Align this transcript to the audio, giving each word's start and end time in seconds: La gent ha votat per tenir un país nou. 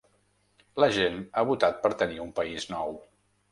La 0.83 0.87
gent 0.95 1.19
ha 1.41 1.45
votat 1.51 1.79
per 1.85 1.93
tenir 2.01 2.19
un 2.27 2.35
país 2.43 2.69
nou. 2.75 3.01